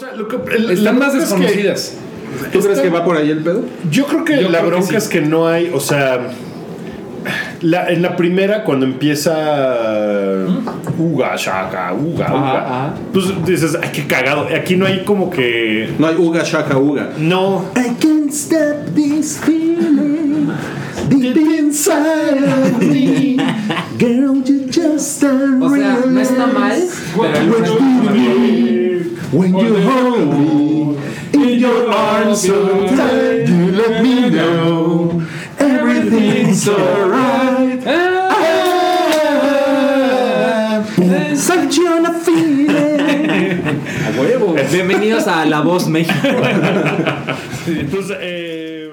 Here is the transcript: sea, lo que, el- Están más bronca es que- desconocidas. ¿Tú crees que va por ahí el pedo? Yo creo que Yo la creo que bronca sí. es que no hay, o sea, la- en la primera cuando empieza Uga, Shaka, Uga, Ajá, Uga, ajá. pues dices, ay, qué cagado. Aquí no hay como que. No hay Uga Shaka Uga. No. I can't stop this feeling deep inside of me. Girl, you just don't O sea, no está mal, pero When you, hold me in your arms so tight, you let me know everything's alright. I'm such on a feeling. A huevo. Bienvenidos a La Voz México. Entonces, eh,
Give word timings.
sea, 0.00 0.12
lo 0.16 0.28
que, 0.28 0.36
el- 0.56 0.70
Están 0.70 0.98
más 0.98 1.12
bronca 1.12 1.24
es 1.24 1.32
que- 1.32 1.36
desconocidas. 1.38 1.94
¿Tú 2.52 2.60
crees 2.60 2.78
que 2.80 2.88
va 2.90 3.04
por 3.04 3.16
ahí 3.16 3.30
el 3.30 3.38
pedo? 3.42 3.64
Yo 3.90 4.06
creo 4.06 4.24
que 4.24 4.36
Yo 4.40 4.48
la 4.48 4.58
creo 4.60 4.62
que 4.62 4.68
bronca 4.76 4.88
sí. 4.90 4.96
es 4.96 5.08
que 5.08 5.20
no 5.20 5.48
hay, 5.48 5.70
o 5.74 5.80
sea, 5.80 6.28
la- 7.60 7.90
en 7.90 8.02
la 8.02 8.16
primera 8.16 8.62
cuando 8.64 8.86
empieza 8.86 10.46
Uga, 10.98 11.34
Shaka, 11.36 11.92
Uga, 11.92 12.24
Ajá, 12.26 12.34
Uga, 12.34 12.58
ajá. 12.66 12.94
pues 13.12 13.26
dices, 13.44 13.76
ay, 13.82 13.90
qué 13.92 14.06
cagado. 14.06 14.46
Aquí 14.54 14.76
no 14.76 14.86
hay 14.86 15.02
como 15.04 15.28
que. 15.30 15.90
No 15.98 16.06
hay 16.06 16.16
Uga 16.16 16.42
Shaka 16.44 16.78
Uga. 16.78 17.10
No. 17.18 17.64
I 17.76 17.94
can't 18.00 18.30
stop 18.32 18.94
this 18.94 19.38
feeling 19.44 20.48
deep 21.08 21.36
inside 21.36 22.42
of 22.44 22.80
me. 22.82 23.36
Girl, 23.98 24.42
you 24.44 24.66
just 24.72 25.20
don't 25.22 25.62
O 25.62 25.74
sea, 25.74 25.98
no 26.06 26.20
está 26.20 26.46
mal, 26.46 26.80
pero 27.14 27.78
When 29.32 29.56
you, 29.56 29.80
hold 29.80 30.28
me 30.28 30.98
in 31.32 31.60
your 31.60 31.88
arms 31.88 32.42
so 32.42 32.84
tight, 32.88 33.46
you 33.46 33.70
let 33.70 34.02
me 34.02 34.28
know 34.28 35.24
everything's 35.56 36.68
alright. 36.68 37.86
I'm 40.98 41.36
such 41.36 41.78
on 41.78 42.06
a 42.06 42.12
feeling. 42.18 43.30
A 43.30 44.12
huevo. 44.18 44.56
Bienvenidos 44.72 45.28
a 45.28 45.46
La 45.46 45.60
Voz 45.60 45.86
México. 45.86 46.26
Entonces, 47.68 48.16
eh, 48.20 48.90